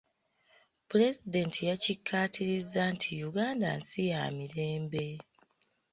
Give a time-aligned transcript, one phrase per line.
[0.89, 5.07] Pulezidenti yakikaatirizza nti Uganda nsi ya mirembe.